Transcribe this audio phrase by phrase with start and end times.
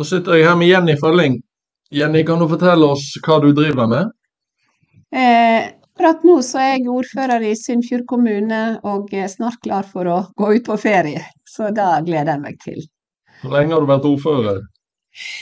[0.00, 1.34] Da sitter jeg her med Jenny Følling.
[1.92, 4.14] Jenny, kan du fortelle oss hva du driver med?
[5.12, 10.16] Eh, akkurat nå så er jeg ordfører i Sunnfjord kommune og snart klar for å
[10.40, 11.26] gå ut på ferie.
[11.44, 12.80] Så da gleder jeg meg til.
[13.42, 14.64] Hvor lenge har du vært ordfører?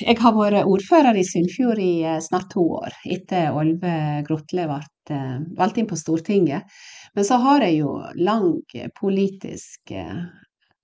[0.03, 3.97] Jeg har vært ordfører i Sunnfjord i eh, snart to år, etter Olve
[4.27, 4.83] Grotle ble
[5.15, 6.67] eh, valgt inn på Stortinget.
[7.15, 8.57] Men så har jeg jo lang
[8.99, 10.25] politisk eh,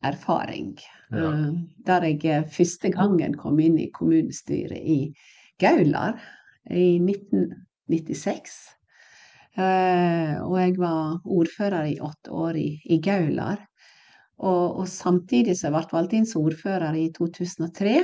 [0.06, 0.76] erfaring.
[1.10, 1.32] Ja.
[1.32, 1.50] Eh,
[1.86, 5.14] Der jeg eh, første gangen kom inn i kommunestyret i
[5.60, 6.16] Gaular
[6.70, 8.56] i 1996.
[9.56, 13.60] Eh, Og jeg var ordfører i åtte år i, i Gaular.
[14.38, 18.00] Og, og samtidig som jeg ble valgt inn som ordfører i 2003,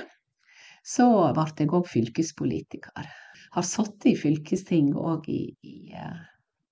[0.86, 3.08] så ble jeg òg fylkespolitiker.
[3.50, 6.22] Har sittet i fylkesting òg i, i uh,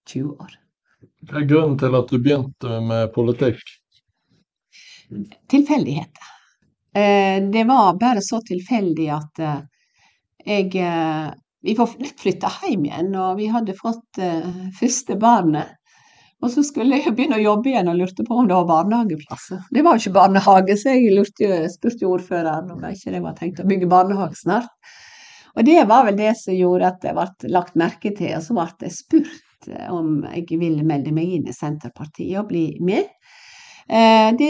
[0.06, 0.54] 20 år.
[1.26, 3.60] Hva er grunnen til at du begynte med politikk?
[5.50, 6.17] Tilfeldigheter.
[6.94, 9.60] Eh, det var bare så tilfeldig at eh,
[10.46, 11.28] jeg eh,
[11.60, 14.20] Vi var nett flytta hjem igjen, og vi hadde fått
[14.78, 15.72] første barnet.
[16.38, 19.64] Og så skulle jeg begynne å jobbe igjen og lurte på om det var barnehageplasser.
[19.74, 23.34] Det var jo ikke barnehage, så jeg lurte, spurte ordføreren om det ikke det var
[23.40, 24.70] tenkt å bygge barnehage snart.
[25.58, 28.54] Og det var vel det som gjorde at jeg ble lagt merke til, og så
[28.54, 33.10] ble jeg spurt om jeg ville melde meg inn i Senterpartiet og bli med.
[33.88, 34.48] Eh, det,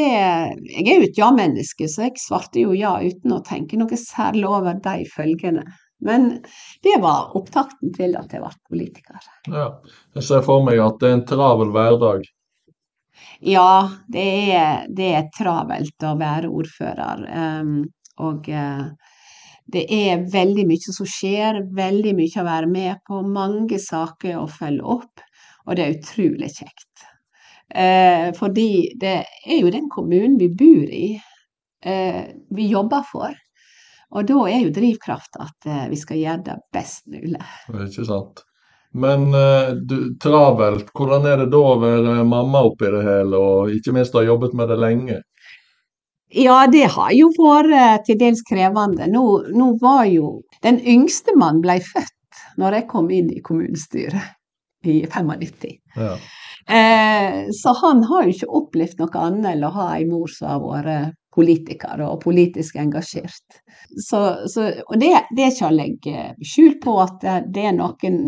[0.75, 4.49] jeg er jo et ja-menneske, så jeg svarte jo ja uten å tenke noe særlig
[4.51, 5.67] over de følgene.
[6.03, 6.29] Men
[6.83, 9.23] det var opptakten til at jeg ble politiker.
[9.51, 9.69] Ja,
[10.15, 12.27] jeg ser for meg at det er en travel hverdag.
[13.43, 17.23] Ja, det er, det er travelt å være ordfører.
[17.63, 17.85] Um,
[18.23, 18.91] og uh,
[19.71, 24.47] det er veldig mye som skjer, veldig mye å være med på, mange saker å
[24.51, 25.23] følge opp.
[25.67, 27.07] Og det er utrolig kjekt.
[27.75, 31.21] Eh, fordi det er jo den kommunen vi bor i,
[31.85, 32.25] eh,
[32.57, 33.35] vi jobber for.
[34.17, 37.43] Og da er jo drivkraft at eh, vi skal gjøre det best mulig.
[37.69, 38.45] Ikke sant?
[38.97, 43.75] Men eh, du, travelt, hvordan er det da å være mamma oppi det hele, og
[43.75, 45.19] ikke minst ha jobbet med det lenge?
[46.33, 49.11] Ja, det har jo vært eh, til dels krevende.
[49.13, 54.38] Nå, nå var jo Den yngste mann ble født når jeg kom inn i kommunestyret
[54.87, 55.79] i 95.
[55.97, 56.13] Ja.
[56.69, 60.51] Eh, så han har jo ikke opplevd noe annet enn å ha ei mor som
[60.53, 63.61] har vært politiker og politisk engasjert.
[63.97, 68.21] Så, så, og det, det ikke å legge skjul på at det, det er noen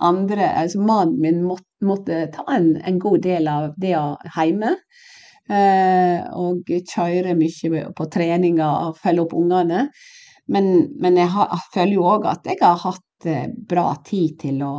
[0.00, 4.76] andre altså Mannen min måtte, måtte ta en, en god del av det hjemme.
[5.50, 9.88] Eh, og kjøre mye på treninger og følge opp ungene.
[10.50, 14.38] Men, men jeg, har, jeg føler jo òg at jeg har hatt eh, bra tid
[14.44, 14.74] til å,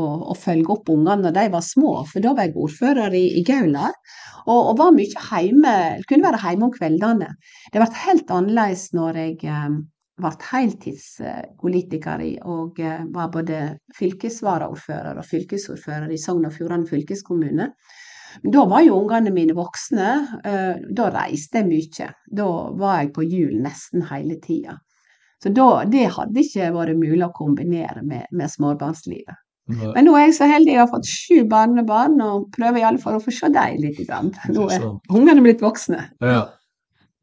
[0.00, 3.24] å, å følge opp ungene når de var små, for da var jeg ordfører i,
[3.40, 3.94] i Gaular.
[4.44, 5.74] Og, og var mye hjemme,
[6.08, 7.30] kunne være hjemme om kveldene.
[7.72, 9.76] Det ble helt annerledes når jeg eh,
[10.20, 13.60] ble heltidspolitiker og eh, var både
[13.98, 17.70] fylkesvaraordfører og fylkesordfører i Sogn og Fjordane fylkeskommune.
[18.52, 20.10] Da var jo ungene mine voksne.
[20.44, 22.10] eh, Da reiste jeg mye.
[22.42, 22.48] Da
[22.82, 24.76] var jeg på hjul nesten hele tida.
[25.42, 29.43] Så da, det hadde ikke vært mulig å kombinere med, med småbarnslivet.
[29.68, 33.00] Men nå er jeg så heldig jeg har fått sju barnebarn, og prøver i alle
[33.00, 34.02] fall å få se dem litt.
[34.52, 36.02] Nå er ungene blitt voksne.
[36.20, 36.42] Ja.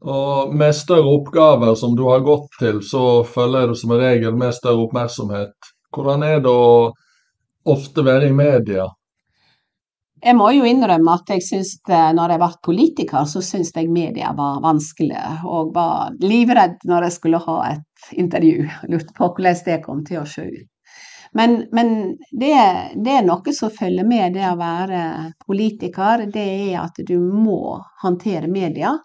[0.02, 4.56] Og med større oppgaver som du har gått til, så følger det som regel med
[4.58, 5.54] større oppmerksomhet.
[5.94, 6.90] Hvordan er det å
[7.70, 8.88] ofte være i media?
[10.22, 14.34] Jeg må jo innrømme at jeg syns når jeg ble politiker, så syns jeg media
[14.38, 18.68] var vanskelig, og var livredd når jeg skulle ha et intervju.
[18.90, 20.71] Lurte på hvordan det kom til å se ut.
[21.38, 21.92] Men, men
[22.32, 22.54] det,
[23.06, 25.02] det er noe som følger med det å være
[25.46, 28.98] politiker, det er at du må håndtere media.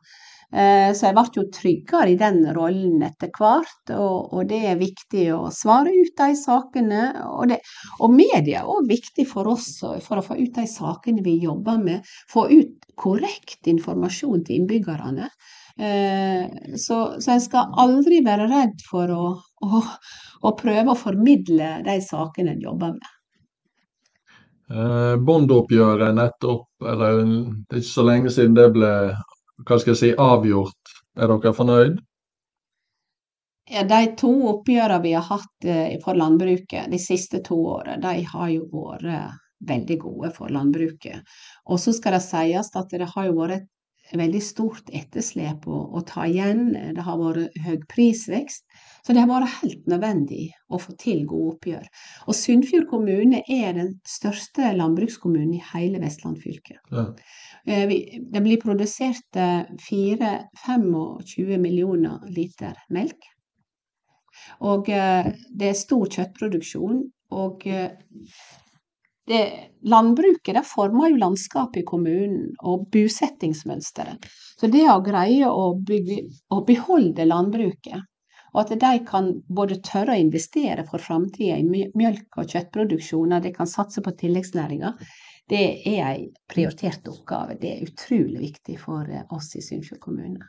[0.53, 4.79] Eh, Så jeg ble jo tryggere i den rollen etter hvert, og, og det er
[4.81, 7.03] viktig å svare ut de sakene.
[7.33, 7.61] Og, det,
[8.01, 9.69] og media er òg viktig for oss
[10.07, 12.07] for å få ut de sakene vi jobber med.
[12.33, 15.29] Få ut korrekt informasjon til innbyggerne.
[15.79, 19.25] Eh, Så, så en skal aldri være redd for å,
[19.65, 19.83] å,
[20.43, 23.13] og prøve å formidle de sakene en jobber med.
[24.67, 28.93] Eh, Bondeoppgjøret nettopp, eller det er ikke så lenge siden det ble
[29.65, 30.95] hva skal jeg si, avgjort.
[31.17, 32.01] Er dere fornøyd?
[33.71, 38.27] Ja, de to oppgjørene vi har hatt eh, for landbruket de siste to årene, de
[38.27, 41.25] har jo vært eh, veldig gode for landbruket.
[41.71, 43.71] Og så skal det sies at det har jo vært et
[44.15, 46.69] veldig stort etterslep å, å ta igjen.
[46.95, 48.65] Det har vært høy prisvekst.
[49.07, 51.87] Så det har vært helt nødvendig å få til gode oppgjør.
[52.27, 56.81] Og Sunnfjord kommune er den største landbrukskommunen i hele Vestland fylke.
[56.91, 57.07] Ja.
[57.67, 57.87] Eh,
[58.33, 63.31] Det blir produsert eh, 4-25 millioner liter melk.
[64.67, 67.03] Og eh, det er stor kjøttproduksjon.
[67.37, 67.91] Og eh,
[69.27, 69.43] det,
[69.83, 74.27] landbruket det former jo landskapet i kommunen, og bosettingsmønsteret.
[74.61, 76.23] Så det å greie å, bygge,
[76.55, 78.07] å beholde landbruket,
[78.55, 83.43] og at de kan både tørre å investere for framtida i mjølk- og kjøttproduksjon, og
[83.45, 84.95] de kan satse på tilleggsnæringer,
[85.51, 87.59] det er en prioritert oppgave.
[87.61, 90.49] Det er utrolig viktig for eh, oss i Sunnfjord kommune.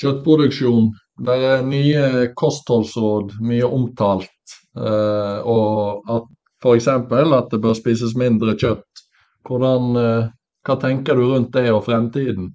[0.00, 0.90] Kjøttproduksjon.
[1.22, 2.04] Det er nye
[2.36, 4.56] kostholdsråd, mye omtalt.
[4.76, 6.28] Eh, og at
[6.62, 6.88] f.eks.
[6.88, 9.04] at det bør spises mindre kjøtt.
[9.48, 10.32] Hvordan, eh,
[10.66, 12.52] hva tenker du rundt det og fremtiden?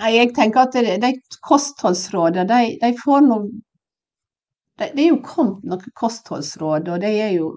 [0.00, 1.10] Nei, jeg tenker at de, de
[1.44, 3.50] kostholdsrådene, de, de får noe
[4.80, 7.50] det, det er jo kommet noen kostholdsråd, og de er jo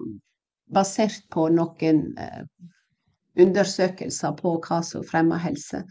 [0.74, 2.42] basert på noen eh,
[3.40, 5.84] undersøkelser på hva som fremmer helse.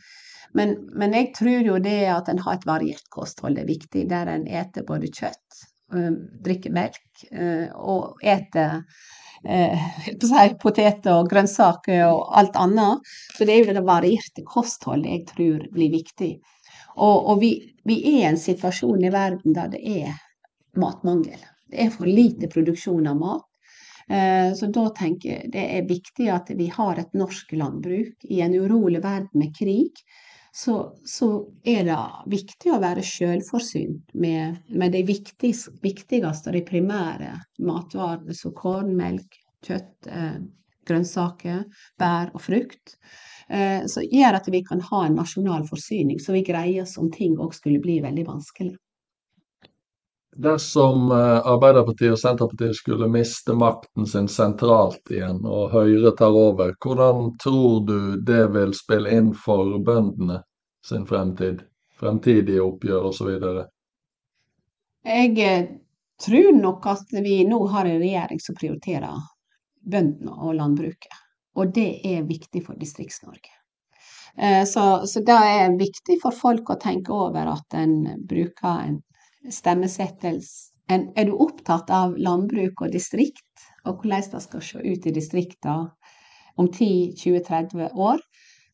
[0.53, 4.29] Men, men, jeg tror jo det at en har et variert kosthold er viktig, der
[4.29, 5.63] en eter både kjøtt,
[5.97, 6.11] øh,
[6.45, 8.83] drikker melk øh, og eter
[9.45, 13.13] eh, poteter og grønnsaker og alt annet.
[13.37, 16.33] Så det er jo det varierte kostholdet jeg tror blir viktig.
[16.95, 20.13] Og, og vi, vi, er i en situasjon i verden der det er
[20.77, 21.41] matmangel.
[21.69, 23.47] Det er for lite produksjon av mat.
[24.09, 28.41] Eh, så da tenker jeg det er viktig at vi har et norsk landbruk i
[28.43, 30.03] en urolig verden med krig
[30.55, 31.27] så, så,
[31.65, 37.31] er det viktig å være selvforsynt med, med de viktigste, viktigste de primære
[37.65, 40.37] matvarene som korn, melk, kjøtt, eh,
[40.85, 41.63] grønnsaker,
[41.97, 42.97] bær og frukt.
[43.49, 47.09] Eh, som gjør at vi kan ha en nasjonal forsyning, så vi greier oss om
[47.11, 48.75] ting òg skulle bli veldig vanskelig.
[50.35, 56.73] Dersom eh, Arbeiderpartiet og Senterpartiet skulle miste makten sin sentralt igjen, og Høyre tar over,
[56.81, 60.41] hvordan tror du det vil spille inn for bøndene
[60.87, 61.61] sin fremtid?
[61.99, 63.29] Fremtidige oppgjør osv.?
[65.05, 65.69] Jeg eh,
[66.25, 69.21] tror nok at vi nå har en regjering som prioriterer
[69.85, 71.21] bøndene og landbruket.
[71.53, 73.53] Og det er viktig for Distrikts-Norge.
[74.37, 79.01] Eh, så, så det er viktig for folk å tenke over at en bruker en
[79.51, 80.71] stemmesettelse.
[80.91, 85.91] Er du opptatt av landbruk og distrikt, og hvordan det skal se ut i distriktene
[86.59, 88.19] om 10-20-30 år,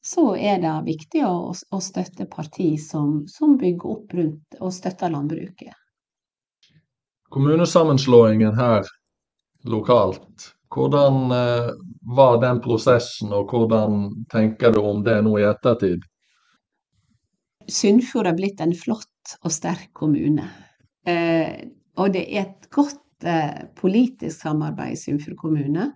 [0.01, 5.11] så er det viktig å, å støtte parti som, som, bygger opp rundt og støtter
[5.11, 5.75] landbruket.
[7.29, 8.87] Kommunesammenslåingen her
[9.69, 11.71] lokalt, hvordan eh,
[12.15, 16.05] var den prosessen, og hvordan tenker du om det nå i ettertid?
[17.69, 19.11] Sunnfjord er blitt en flott
[19.43, 20.47] og sterk kommune.
[21.07, 21.67] Eh,
[21.99, 25.91] og det er et godt eh, politisk samarbeid i Sunnfjord kommune.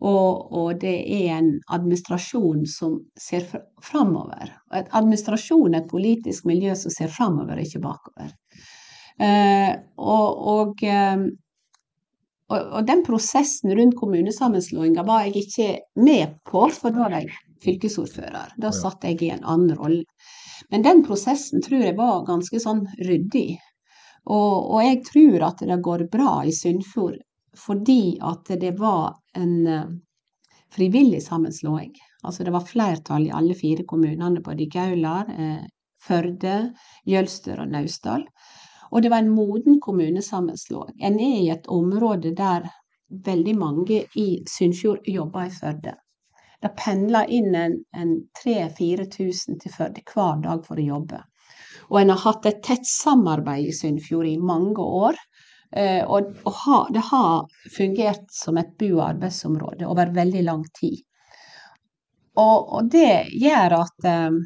[0.00, 3.44] Og, og, det er en administrasjon som ser
[3.84, 4.48] framover.
[4.72, 8.32] Et administrasjon er et politisk miljø som ser framover, ikke bakover.
[9.20, 11.26] Eh, og, og, eh,
[12.48, 15.68] og, den prosessen rundt kommunesammenslåinga var jeg ikke
[16.00, 18.56] med på, for da var jeg fylkesordfører.
[18.56, 20.06] Da satt jeg i en annen rolle.
[20.68, 23.58] Men den prosessen tror jeg var ganske sånn ryddig.
[24.28, 27.18] Og, og, jeg tror at det går bra i Sunnfjord
[27.60, 29.88] fordi at det var en uh,
[30.70, 31.90] frivillig sammenslåing.
[32.22, 35.64] Altså det var flertall i alle fire kommunene, både i Gaular, uh,
[36.00, 36.70] Førde,
[37.10, 38.22] Jølster og Naustdal.
[38.90, 40.94] Og det var en moden kommunesammenslåing.
[41.02, 42.70] En er i et område der
[43.10, 45.96] veldig mange i Sunnfjord jobber i Førde.
[46.60, 51.22] Det pendler inn en, en 3000-4000 til Førde hver dag for å jobbe.
[51.88, 55.16] Og en har hatt et tett samarbeid i Sunnfjord i mange år.
[55.72, 60.64] Eh, og, og ha, det har fungert som et bo- og arbeidsområde over veldig lang
[60.76, 61.00] tid.
[62.38, 64.40] Og, og det gjør at eh,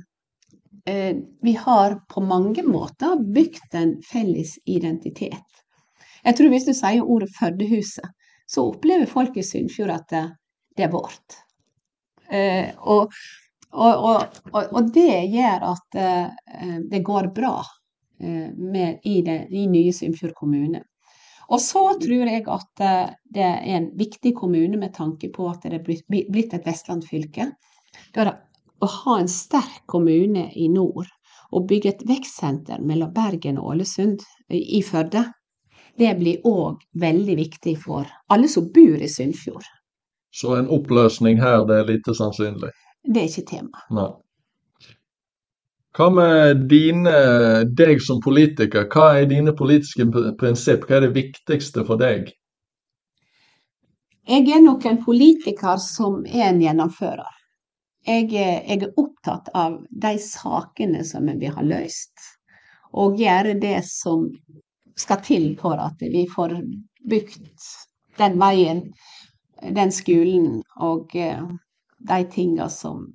[0.92, 5.64] eh, vi har på mange måter bygd en felles identitet.
[6.24, 8.06] Jeg tror hvis du sier ordet Førdehuset,
[8.46, 10.32] så opplever folk i Sunnfjord at det, eh,
[10.74, 11.43] det er vårt.
[12.34, 13.14] Eh, og
[13.74, 19.90] og, og, det gjør at uh, det går bra uh, med, i, det, i nye
[19.90, 20.84] Sunnfjord kommune.
[21.50, 22.84] Og så tror jeg at
[23.34, 27.48] det er en viktig kommune med tanke på at det er blitt, et vestlandsfylke.
[28.14, 28.28] Det
[28.78, 31.10] å ha en sterk kommune i nord
[31.50, 34.22] og bygge et vekstsenter mellom Bergen og Ålesund
[34.54, 35.26] i Førde,
[35.98, 39.66] det blir òg veldig viktig for alle som bor i Sunnfjord.
[40.34, 42.72] Så en oppløsning her, det er lite sannsynlig?
[43.06, 43.84] Det er ikke tema.
[43.94, 44.10] Nei.
[45.94, 47.12] Hva med dine,
[47.78, 50.08] deg som politiker, hva er dine politiske
[50.40, 50.88] prinsipp?
[50.88, 52.32] Hva er det viktigste for deg?
[54.26, 57.30] Jeg er nok en politiker som er en gjennomfører.
[58.08, 62.12] Jeg jeg er opptatt av de sakene som vi har løst,
[62.92, 64.26] og gjøre det som
[64.98, 66.58] skal til for at vi får
[67.10, 67.68] bygd
[68.18, 68.82] den veien,
[69.72, 71.42] den skolen og eh,
[71.98, 73.06] de tinga som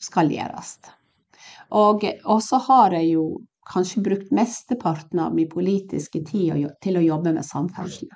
[0.00, 0.78] skal gjøres.
[1.70, 3.24] Og, og så har jeg jo
[3.70, 8.08] kanskje brukt mesteparten av min politiske tid til å jobbe med samferdsel.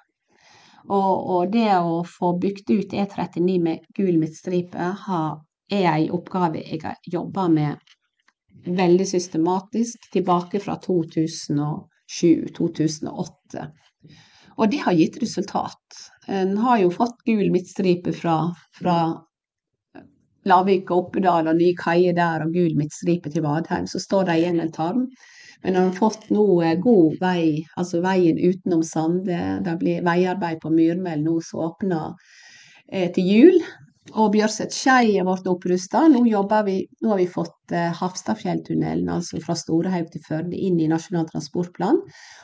[0.85, 4.79] Og, og, det å få bygd ut E39 med gul midtstripe
[5.09, 7.77] er en oppgave jeg har jobba med
[8.65, 13.71] veldig systematisk tilbake fra 2007-2008.
[14.57, 16.01] Og det har gitt resultat.
[16.31, 18.39] En har jo fått gul midtstripe fra,
[18.79, 18.97] fra
[20.49, 23.89] Lavik og Oppedal og nye kaier der og gul midtstripe til Vadheim.
[23.91, 25.07] Så står det igjen en tarm.
[25.65, 29.39] Men har fått nå eh, god vei, altså veien utenom Sande.
[29.65, 32.13] Det blir veiarbeid på Myrmel nå som åpner
[32.93, 33.63] eh, til jul.
[34.13, 36.03] Og Bjørset Skei er blitt opprusta.
[36.13, 36.41] Nå, nå
[37.09, 42.03] har vi fått eh, Hafstadfjelltunnelen, altså fra Storehaug til Førde, inn i Nasjonal transportplan.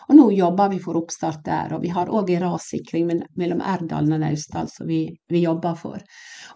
[0.09, 1.75] Og nå jobber vi for oppstart der.
[1.77, 6.01] Og vi har òg rassikring mellom Erdalen og Naustdal som vi, vi, jobber for.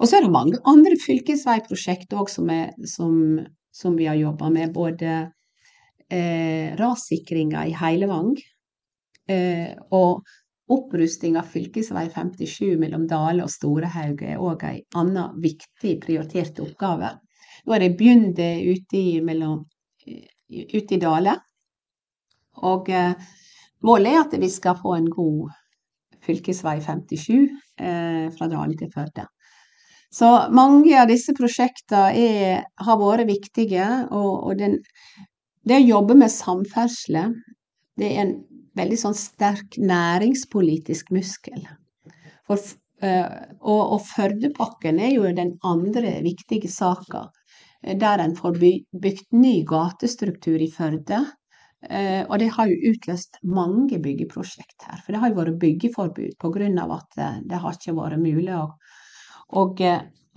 [0.00, 2.49] Og så er det mange andre fylkesveiprosjekt òg som,
[2.88, 3.18] som,
[3.76, 4.73] som, vi har jobba med.
[4.73, 5.18] Både
[6.08, 8.32] eh, rassikringa i Heilevang
[9.28, 10.25] eh, og
[10.66, 11.83] Opprusting av fv.
[11.83, 17.11] 57 mellom Dale og Storehaug er òg ei anna viktig prioritert oppgave.
[17.64, 19.66] Nå er det begynt ute i, mellom,
[20.49, 21.37] ute i Dale,
[22.64, 23.12] og eh,
[23.85, 25.52] målet er at vi skal få en god
[26.25, 26.40] fv.
[26.40, 29.28] 57 eh, fra Dale til Førde.
[30.14, 34.78] Så mange av disse prosjektene har vært viktige, og, og den,
[35.66, 37.35] det å jobbe med samferdsel
[37.99, 38.35] det er en
[38.78, 41.62] veldig sånn sterk næringspolitisk muskel.
[42.48, 42.60] For,
[43.04, 47.28] uh, og, og Førdepakken er jo den andre viktige saka,
[47.82, 51.24] eh, der en får bygd ny gatestruktur i Førde.
[51.84, 55.00] Uh, og det har jo utløst mange byggeprosjekt her.
[55.04, 56.84] For det har jo vært byggeforbud pga.
[56.98, 58.70] at det har ikke vært mulig å,
[59.52, 59.66] å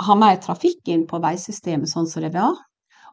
[0.08, 2.67] ha mer trafikk inn på veisystemet sånn som det var.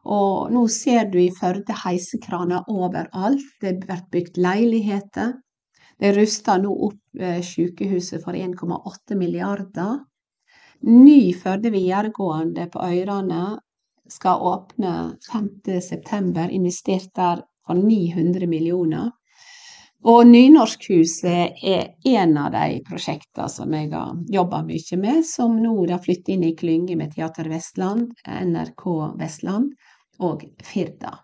[0.05, 3.45] Og nå ser du i Førde heisekraner overalt.
[3.61, 5.33] Det blir bygd leiligheter.
[5.97, 9.97] Det ruster nå opp eh, sykehuset for 1,8 milliarder.
[10.85, 13.55] Ny Førde videregående på Øyrane
[14.11, 14.95] skal åpne
[15.31, 16.49] 5.9.
[16.51, 19.09] Investert der for 900 millioner.
[20.05, 25.73] Og Nynorskhuset er en av de prosjektene som jeg har jobba mye med, som nå
[25.89, 28.85] har flyttet inn i klynge med Teater Vestland, NRK
[29.17, 29.73] Vestland
[30.19, 31.19] og Firda.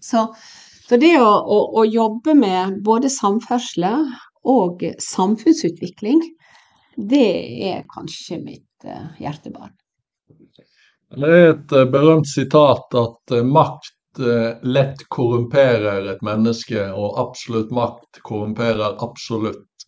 [0.00, 0.34] Så,
[0.88, 3.86] så det å, å, å, jobbe med både samferdsel
[4.48, 6.22] og samfunnsutvikling,
[6.96, 7.30] det
[7.70, 9.72] er kanskje mitt uh, hjertebarn.
[11.10, 13.96] Det er et uh, berømt sitat at uh, makt
[14.66, 19.84] lett korrumperer et menneske, og absolutt makt korrumperer absolutt.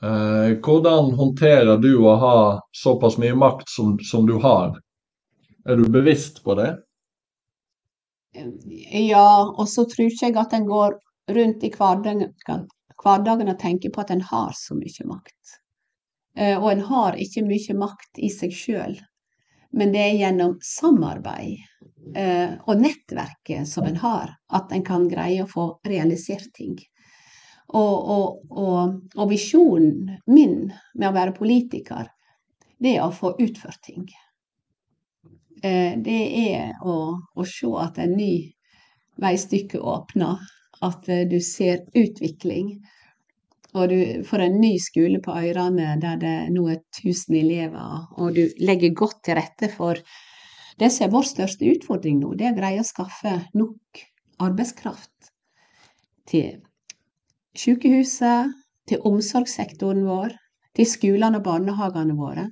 [0.00, 2.38] hvordan håndterer du å ha
[2.74, 4.72] såpass mye makt som, som du har?
[5.68, 6.72] Er du bevisst på det?
[8.32, 10.96] Ja, og så tror ikke jeg at en går
[11.36, 12.32] rundt i hverdagen,
[13.02, 15.58] hverdagen og tenker på at en har så mye makt.
[16.36, 18.96] Eh, og en har ikke mye makt i seg sjøl,
[19.76, 21.60] men det er gjennom samarbeid
[22.16, 26.78] eh, og nettverket som en har, at en kan greie å få realisert ting.
[27.72, 32.08] Og, og, og, og visjonen min med å være politiker,
[32.82, 34.08] det er å få utført ting.
[35.62, 36.96] Eh, det er å,
[37.38, 38.34] å se at en ny
[39.22, 40.42] veistykke åpner.
[40.82, 42.74] At eh, du ser utvikling.
[43.72, 48.34] Og du får en ny skole på Øyrane der det nå er 1000 elever, og
[48.36, 49.96] du legger godt til rette for
[50.80, 54.02] det som er vår største utfordring nå, det er å greie å skaffe nok
[54.44, 55.32] arbeidskraft
[56.28, 56.60] til
[57.56, 58.52] sykehuset,
[58.88, 60.36] til omsorgssektoren vår,
[60.76, 62.48] til skolene og barnehagene våre.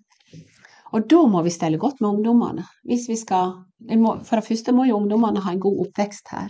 [0.90, 2.64] Og da må vi stelle godt med ungdommene.
[2.84, 6.48] For det første må jo ungdommene ha en god oppvekst her.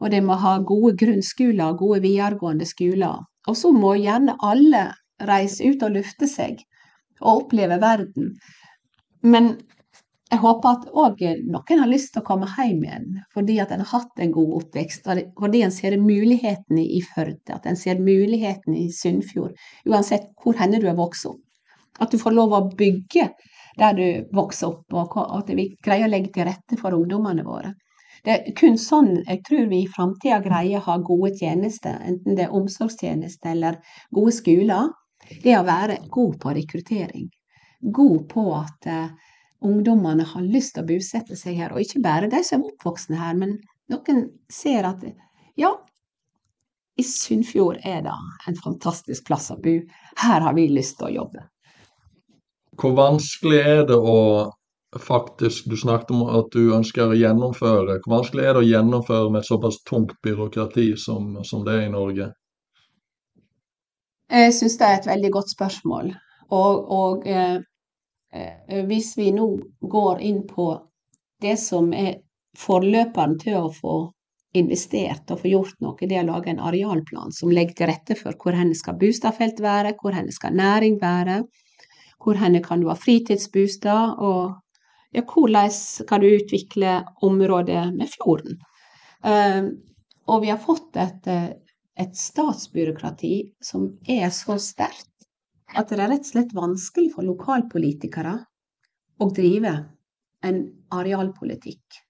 [0.00, 3.24] Og de må ha gode grunnskoler og gode videregående skoler.
[3.48, 4.88] Og så må gjerne alle
[5.22, 6.62] reise ut og lufte seg
[7.20, 8.34] og oppleve verden.
[9.22, 9.54] Men
[10.32, 13.84] jeg håper at òg noen har lyst til å komme hjem igjen fordi at en
[13.84, 15.06] har hatt en god oppvekst.
[15.38, 19.54] Fordi en ser mulighetene i Førde, at en ser mulighetene i Sunnfjord.
[19.86, 21.42] Uansett hvor henne du er vokst opp.
[22.02, 23.28] At du får lov å bygge
[23.78, 27.74] der du vokser opp, og at vi greier å legge til rette for ungdommene våre.
[28.24, 32.38] Det er kun sånn jeg tror vi i framtida greier å ha gode tjenester, enten
[32.38, 33.80] det er omsorgstjenester eller
[34.14, 34.92] gode skoler.
[35.42, 37.28] Det er å være god på rekruttering.
[37.94, 39.10] God på at uh,
[39.64, 41.74] ungdommene har lyst til å bosette seg her.
[41.74, 43.58] Og ikke bare de som er oppvoksne her, men
[43.92, 45.04] noen ser at
[45.60, 45.74] ja,
[46.96, 48.14] i Sunnfjord er det
[48.48, 49.74] en fantastisk plass å bo.
[50.22, 51.48] Her har vi lyst til å jobbe.
[52.80, 54.52] Hvor vanskelig er det å
[54.94, 57.98] faktisk Du snakket om at du ønsker å gjennomføre.
[58.04, 61.86] Hvor vanskelig er det å gjennomføre med et såpass tungt byråkrati som, som det er
[61.88, 62.28] i Norge?
[64.30, 66.12] Jeg syns det er et veldig godt spørsmål.
[66.54, 67.58] Og, og eh,
[68.88, 69.48] hvis vi nå
[69.80, 70.68] går inn på
[71.42, 72.20] det som er
[72.58, 73.96] forløperen til å få
[74.54, 78.16] investert og få gjort noe, det er å lage en arealplan som legger til rette
[78.18, 81.42] for hvor hen skal boligfelt være, hvor hen skal næring være,
[82.22, 84.60] hvor henne kan du ha fritidsbostad, og
[85.14, 85.74] ja, hvordan
[86.08, 88.58] kan du utvikle området med fjorden.
[89.24, 89.72] Uh,
[90.28, 91.26] og vi har fått et,
[92.00, 95.10] et statsbyråkrati som er så sterkt
[95.74, 98.34] at det er rett og slett vanskelig for lokalpolitikere
[99.20, 99.74] å drive
[100.44, 100.60] en
[100.94, 102.00] arealpolitikk.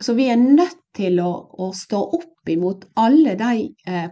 [0.00, 4.08] Så vi er nødt til å, å stå opp imot alle de eh,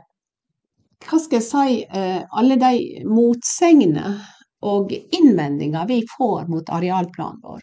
[1.03, 4.21] hva skal jeg si, eh, alle de motsegner
[4.63, 7.63] og innvendinger vi får mot arealplanen vår.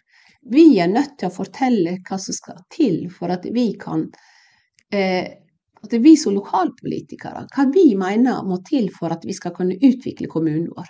[0.50, 4.06] Vi er nødt til å fortelle hva som skal til for at vi kan
[4.92, 5.40] eh,
[5.80, 10.28] at vi som lokalpolitikere, hva vi mener må til for at vi skal kunne utvikle
[10.28, 10.88] kommunen vår.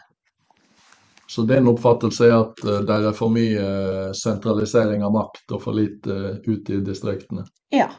[1.28, 5.64] Så din oppfattelse er at uh, det er for mye uh, sentralisering av makt og
[5.66, 7.44] for lite uh, ute i distriktene?
[7.76, 7.90] Ja.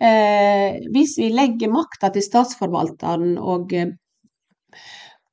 [0.00, 3.74] Hvis vi legger makta til statsforvalteren og,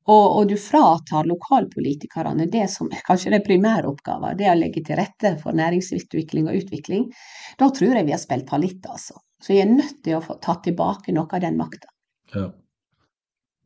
[0.08, 5.34] og, og, du fratar lokalpolitikerne det som kanskje er primæroppgaven, det å legge til rette
[5.40, 7.08] for næringsutvikling og utvikling,
[7.60, 9.20] da tror jeg vi har spilt fallitt, altså.
[9.44, 11.92] Så jeg er nødt til å få tatt tilbake noe av den makta.
[12.34, 12.50] Ja.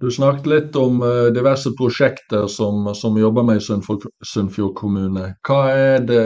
[0.02, 5.28] Du snakket litt om uh, diverse prosjekter som, som jobber med Sunnfjord kommune.
[5.46, 6.24] Hva er, det,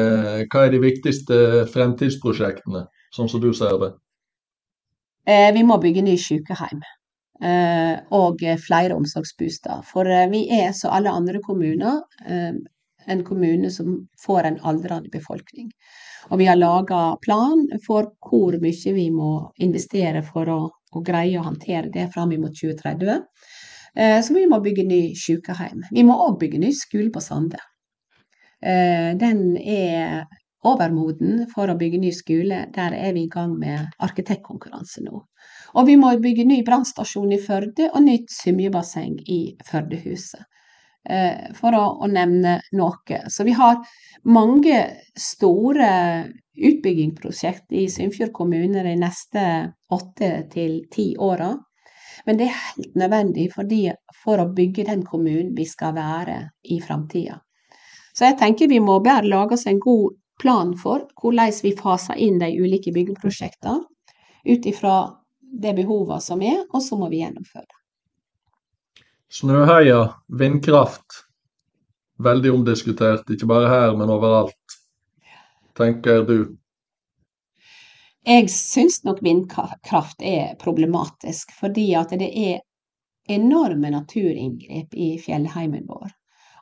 [0.47, 1.39] hva er, de viktigste
[1.73, 2.85] fremtidsprosjektene,
[3.15, 3.91] sånn som du ser det?
[5.25, 6.81] Eh, vi må bygge ny sykehjem
[7.41, 9.81] eh, og flere omsorgsboliger.
[9.89, 12.03] For eh, vi er, som alle andre kommuner,
[13.05, 15.69] en kommune som får en aldrende befolkning.
[16.29, 20.59] Og vi har laga plan for hvor mye vi må investere for å,
[20.93, 23.25] å greie å håndtere det fram mot 2030.
[23.95, 25.85] Eh, så vi må bygge ny sykehjem.
[25.91, 27.61] Vi må òg bygge ny skole på Sande.
[28.65, 30.23] Den er
[30.65, 32.65] overmoden for å bygge ny skole.
[32.75, 35.21] Der er vi i gang med arkitektkonkurranse nå.
[35.75, 40.45] Og vi må bygge ny brannstasjon i Førde og nytt svømmebasseng i Førdehuset.
[41.05, 43.19] Eh, for å, å, nevne noe.
[43.29, 43.77] Så vi har
[44.25, 44.79] mange
[45.13, 45.89] store
[46.55, 49.43] utbyggingsprosjekt i Sunnfjord kommune de neste
[49.93, 51.51] åtte til ti åra.
[52.25, 53.83] Men det er helt nødvendig fordi,
[54.23, 56.39] for å bygge den kommunen vi skal være
[56.73, 57.37] i framtida.
[58.15, 62.19] Så jeg tenker vi må bare lage oss en god plan for hvordan vi faser
[62.21, 63.83] inn de ulike byggeprosjektene,
[64.45, 64.97] ut ifra
[65.61, 67.79] det behovet som er, og så må vi gjennomføre det.
[69.31, 71.23] Snøheia, vindkraft.
[72.23, 74.75] Veldig omdiskutert, ikke bare her, men overalt.
[75.75, 76.37] Tenker du?
[78.25, 82.61] Jeg syns nok vindkraft er problematisk, fordi at det er
[83.29, 86.13] enorme naturinngrep i fjellheimen vår.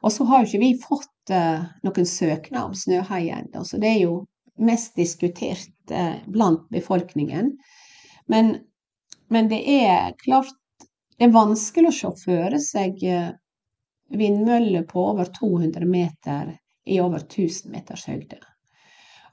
[0.04, 3.92] Og så har jo ikke vi fått uh, noen søknad om Snøhei ennå, så det
[3.94, 4.18] er jo
[4.60, 7.54] mest diskutert uh, blant befolkningen.
[8.32, 8.56] Men,
[9.30, 10.56] men, det er klart
[11.18, 13.32] det er vanskelig å se føre seg uh,
[14.14, 18.40] vindmøller på over 200 meter i over 1000 meters høyde.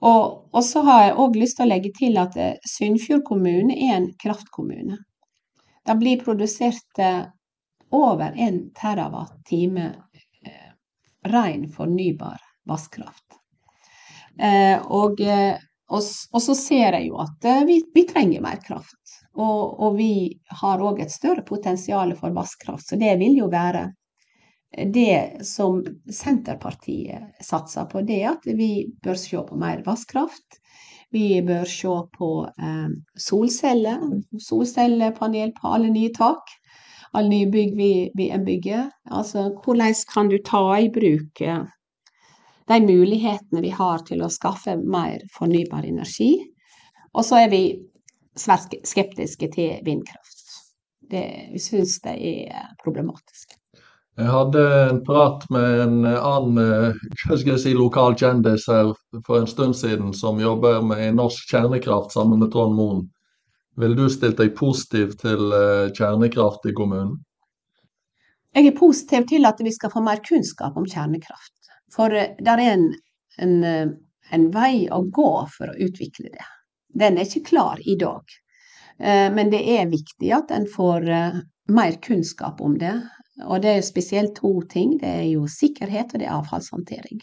[0.01, 3.75] Og, og så har jeg òg lyst til å legge til at eh, Sunnfjord kommune
[3.77, 4.97] er en kraftkommune.
[5.87, 7.27] Det blir produsert eh,
[7.93, 9.99] over en terawatt-time eh,
[11.29, 13.27] ren fornybar vannkraft.
[14.39, 15.57] Eh, og, eh,
[15.91, 16.03] og,
[16.33, 18.97] og, så ser jeg jo at eh, vi, vi trenger mer kraft.
[19.37, 20.13] Og, og vi
[20.61, 23.89] har òg et større potensial for vannkraft, så det vil jo være
[24.71, 25.81] det som
[26.13, 30.61] Senterpartiet satser på, det at vi bør se på mer vannkraft.
[31.11, 34.05] Vi bør se på eh, solceller,
[34.39, 36.55] solcellepanel på alle nye tak.
[37.13, 38.91] Alle nye bygg vi, vi bygger.
[39.11, 41.63] Altså, hvordan kan du ta i bruk eh,
[42.71, 46.37] de mulighetene vi har til å skaffe mer fornybar energi?
[47.11, 47.65] Og så er vi
[48.39, 50.37] svært skeptiske til vindkraft.
[51.11, 53.57] Det, vi syns det er problematisk.
[54.21, 58.93] Jeg hadde en prat med en annen eh, si, lokal kjendis her
[59.27, 63.07] for en stund siden, som jobber med norsk kjernekraft sammen med Trond Moen.
[63.81, 67.17] Vil du stilt deg positiv til eh, kjernekraft i kommunen?
[68.57, 71.73] Jeg er positiv til at vi skal få mer kunnskap om kjernekraft.
[71.95, 72.87] For eh, det er en,
[73.41, 73.55] en,
[74.37, 76.49] en vei å gå for å utvikle det.
[76.93, 78.25] Den er ikke klar i dag.
[79.01, 81.07] Men det er viktig at en får
[81.73, 82.97] mer kunnskap om det.
[83.47, 84.99] Og det er spesielt to ting.
[85.01, 87.23] Det er jo sikkerhet, og det er avfallshåndtering.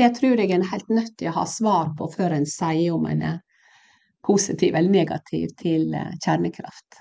[0.00, 2.96] Det tror jeg en er helt nødt til å ha svar på før en sier
[2.96, 3.38] om en er
[4.26, 7.00] positiv eller negativ til eh, kjernekraft.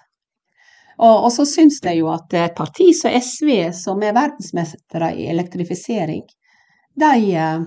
[1.00, 5.28] Og, og så syns jeg jo at et parti som SV, som er verdensmestere i
[5.32, 6.24] elektrifisering,
[7.00, 7.66] de eh,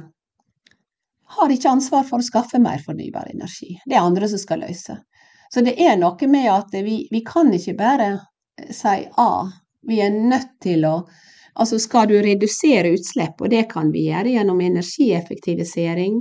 [1.36, 3.74] har ikke ansvar for å skaffe mer fornybar energi.
[3.84, 5.00] Det er andre som skal løse.
[5.52, 8.10] Så det er noe med at vi, vi kan ikke bare
[8.74, 9.30] si A
[9.86, 10.98] vi er nødt til å
[11.56, 16.18] Altså skal du redusere utslipp, og det kan vi gjøre gjennom energieffektivisering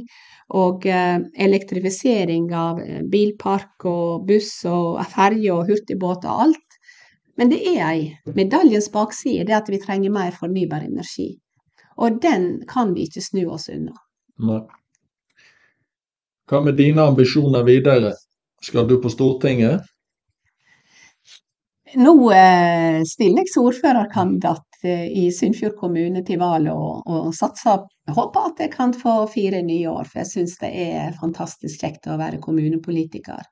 [0.53, 6.79] og eh, elektrifisering av eh, bilpark og buss og ferje og hurtigbåter og alt.
[7.35, 11.33] Men det er ei medaljens bakside, det at vi trenger mer fornybar energi.
[11.97, 13.95] Og den kan vi ikke snu oss unna.
[14.45, 14.61] Nei.
[16.45, 18.13] Hva med dine ambisjoner videre?
[18.61, 19.81] Skal du på Stortinget?
[21.95, 27.85] Nå eh, stiller jeg som ordførerkandidat i Sunnfjord kommune til valget og, og satser
[28.15, 32.09] håper at jeg kan få fire nye år, for jeg syns det er fantastisk kjekt
[32.11, 33.47] å være kommunepolitiker.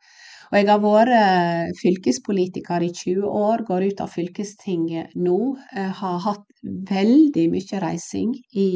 [0.52, 5.40] Og jeg har vært eh, fylkespolitiker i 20 år, går ut av fylkestinget nå.
[5.74, 6.46] Har hatt
[6.92, 8.68] veldig mye reising i,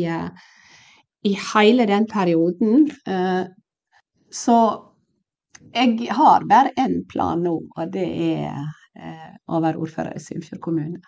[1.30, 2.88] i hele den perioden.
[4.34, 4.58] Så
[5.76, 8.66] jeg har bare én plan nå, og det er
[8.98, 11.02] Eh, å være ordfører i Sunnfjord kommune.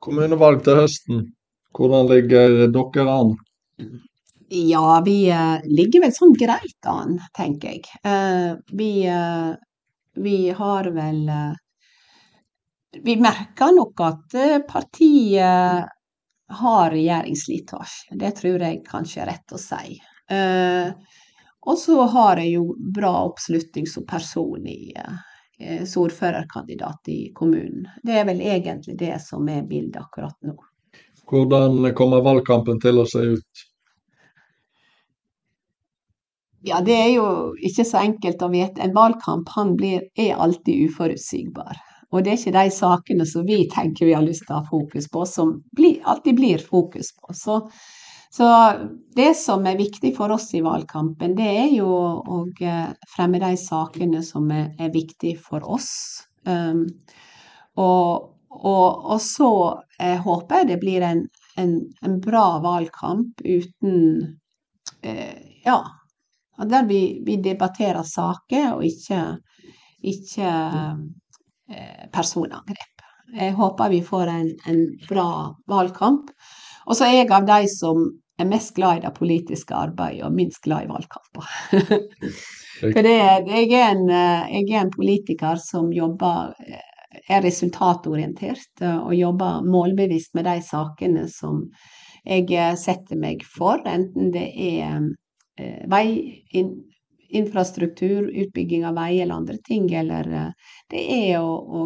[0.00, 1.24] Kommunevalg til høsten,
[1.76, 3.34] hvordan ligger dere an?
[4.50, 7.84] Ja, vi uh, ligger vel sånn greit an, tenker jeg.
[8.02, 9.52] Uh, vi, uh,
[10.16, 11.20] vi, har vel
[13.04, 14.34] Vi merker nok at
[14.66, 15.92] partiet
[16.60, 18.16] har regjeringsslitasje.
[18.18, 20.00] Det tror jeg kanskje er rett å si.
[21.60, 22.64] og så har jeg jo
[22.96, 25.29] bra oppslutning som person i, Eh,
[25.96, 27.88] ordførerkandidat i kommunen.
[28.02, 30.56] Det er vel egentlig det som er bildet akkurat nå.
[31.30, 33.66] Hvordan kommer valgkampen til å se ut?
[36.62, 38.82] Ja, Det er jo ikke så enkelt å vite.
[38.84, 41.78] En valgkamp han blir, er alltid uforutsigbar.
[42.10, 44.66] Og det er ikke de sakene som vi tenker vi har lyst til å ha
[44.68, 47.32] fokus på, som blir, alltid blir fokus på.
[47.38, 47.60] Så
[48.30, 48.72] så
[49.16, 52.42] det som er viktig for oss i valgkampen, det er jo å
[53.10, 55.90] fremme de sakene som er, viktige for oss.
[56.46, 56.84] Um,
[57.74, 59.50] og, og, og, så
[59.98, 61.24] eh, håper jeg det blir en,
[61.58, 61.74] en,
[62.06, 63.98] en bra valgkamp uten
[65.02, 65.82] eh, Ja,
[66.70, 69.20] der vi, vi, debatterer saker og ikke,
[70.06, 70.54] ikke
[71.68, 73.04] eh, personangrep.
[73.34, 75.30] Jeg håper vi får en, en bra
[75.70, 76.30] valgkamp.
[76.86, 78.02] Og så er jeg av de som
[78.40, 81.50] er mest glad i det politiske arbeidet og minst glad i valgkamper.
[82.80, 86.54] For det, jeg, er en, jeg, er en, politiker som jobber
[87.28, 91.66] er resultatorientert og jobber målbevisst med de sakene som
[92.24, 95.00] jeg setter meg for, enten det er
[95.58, 96.06] eh, vei,
[96.52, 96.74] in,
[97.30, 101.84] infrastruktur, utbygging av vei eller andre ting, eller eh, det er å, å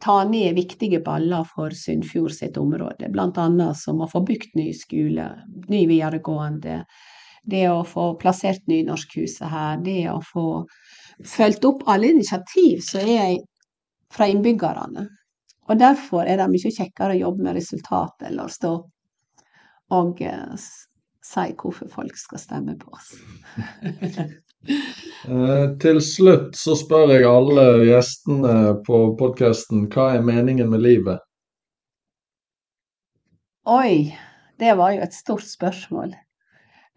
[0.00, 3.74] ta ned viktige baller for Sunnfjord sitt område, bl.a.
[3.76, 5.26] som å få bygd ny skole,
[5.68, 6.84] ny videregående,
[7.42, 10.46] det å få plassert Nynorskhuset her, det å få
[11.26, 13.38] fulgt opp alle initiativ som er
[14.12, 15.06] fra innbyggerne.
[15.70, 18.74] Og derfor er det mye kjekkere å jobbe med resultat eller stå
[19.90, 20.22] og
[21.30, 23.12] si hvorfor folk skal stemme på oss.
[24.68, 28.54] Eh, til slutt så spør jeg alle gjestene
[28.86, 31.20] på podkasten hva er meningen med livet?
[33.68, 34.10] Oi,
[34.60, 36.12] det var jo et stort spørsmål.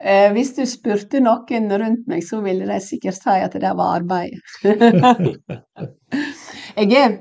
[0.03, 4.01] Eh, hvis du spurte noen rundt meg, så ville de sikkert si at det var
[4.01, 4.35] arbeid.
[6.79, 7.13] jeg, er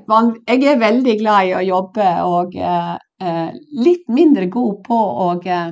[0.49, 3.53] jeg, er veldig glad i å jobbe og eh, eh
[3.83, 5.71] litt mindre god på å, eh,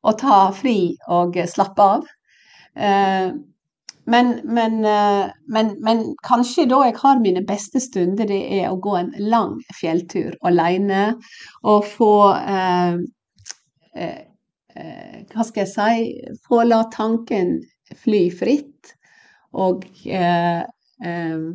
[0.00, 0.78] å ta fri
[1.12, 2.08] og slappe av.
[4.08, 8.70] Eh, men, men, eh, men, men, kanskje da jeg har mine beste stunder, det er
[8.70, 11.12] å gå en lang fjelltur alene
[11.62, 12.98] og få eh,
[14.78, 17.56] Eh, hva skal jeg si Få la tanken
[17.98, 18.94] fly fritt.
[19.58, 20.62] Og eh,
[21.08, 21.46] eh,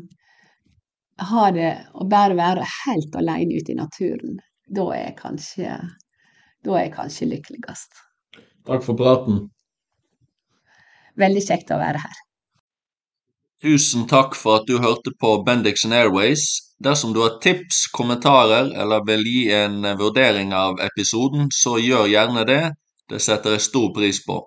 [1.24, 4.40] ha det og bare være helt alene ute i naturen.
[4.66, 5.78] Da er jeg kanskje,
[6.66, 8.02] da er jeg kanskje lykkeligst.
[8.66, 9.46] Takk for praten.
[11.22, 12.22] Veldig kjekt å være her.
[13.64, 16.42] Tusen takk for at du hørte på Bendixen Airways.
[16.84, 22.44] Dersom du har tips, kommentarer eller vil gi en vurdering av episoden, så gjør gjerne
[22.50, 22.64] det.
[23.08, 24.42] Det setter jeg stor pris på.